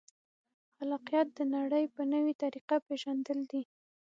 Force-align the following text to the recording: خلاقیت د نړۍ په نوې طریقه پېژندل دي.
خلاقیت 0.75 1.27
د 1.37 1.39
نړۍ 1.55 1.85
په 1.95 2.01
نوې 2.13 2.33
طریقه 2.43 2.75
پېژندل 2.87 3.39
دي. 3.51 3.63